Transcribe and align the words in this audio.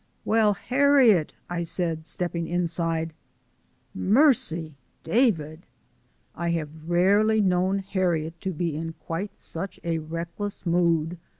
"Well, 0.25 0.55
Harriet!" 0.55 1.35
I 1.47 1.61
said, 1.61 2.07
stepping 2.07 2.47
inside. 2.47 3.13
"Mercy! 3.93 4.73
David!" 5.03 5.67
I 6.33 6.49
have 6.49 6.89
rarely 6.89 7.39
known 7.39 7.77
Harriet 7.77 8.41
to 8.41 8.51
be 8.51 8.75
in 8.75 8.93
quite 8.93 9.37
such 9.37 9.79
a 9.83 9.99
reckless 9.99 10.65
mood. 10.65 11.19